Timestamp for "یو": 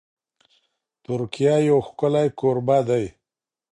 1.69-1.79